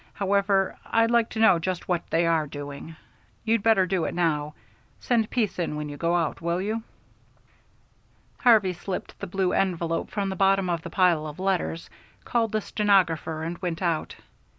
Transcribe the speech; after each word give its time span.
However, 0.13 0.77
I'd 0.87 1.11
like 1.11 1.29
to 1.29 1.39
know 1.39 1.59
just 1.59 1.87
what 1.87 2.09
they 2.09 2.25
are 2.25 2.47
doing. 2.47 2.95
You'd 3.43 3.61
better 3.61 3.85
do 3.85 4.05
it 4.05 4.15
now. 4.15 4.55
Send 4.99 5.29
Pease 5.29 5.59
in 5.59 5.75
when 5.75 5.89
you 5.89 5.95
go 5.95 6.15
out, 6.15 6.41
will 6.41 6.59
you?" 6.59 6.81
Harvey 8.39 8.73
slipped 8.73 9.19
the 9.19 9.27
blue 9.27 9.53
envelope 9.53 10.09
from 10.09 10.29
the 10.29 10.35
bottom 10.35 10.71
of 10.71 10.81
the 10.81 10.89
pile 10.89 11.27
of 11.27 11.37
letters, 11.37 11.87
called 12.25 12.51
the 12.51 12.61
stenographer, 12.61 13.43
and 13.43 13.59
started 13.59 13.83
out. 13.83 14.15